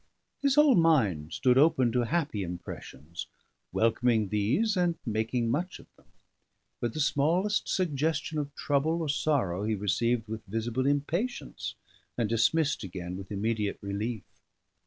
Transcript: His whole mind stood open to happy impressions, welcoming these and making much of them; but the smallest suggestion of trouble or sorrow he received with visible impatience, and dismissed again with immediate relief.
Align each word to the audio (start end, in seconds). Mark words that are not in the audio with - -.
His 0.41 0.55
whole 0.55 0.73
mind 0.73 1.31
stood 1.31 1.59
open 1.59 1.91
to 1.91 2.05
happy 2.05 2.41
impressions, 2.41 3.27
welcoming 3.71 4.29
these 4.29 4.75
and 4.75 4.97
making 5.05 5.51
much 5.51 5.77
of 5.77 5.85
them; 5.95 6.07
but 6.79 6.95
the 6.95 6.99
smallest 6.99 7.69
suggestion 7.69 8.39
of 8.39 8.51
trouble 8.55 9.03
or 9.03 9.09
sorrow 9.09 9.63
he 9.63 9.75
received 9.75 10.27
with 10.27 10.43
visible 10.45 10.87
impatience, 10.87 11.75
and 12.17 12.27
dismissed 12.27 12.81
again 12.81 13.15
with 13.15 13.31
immediate 13.31 13.77
relief. 13.79 14.23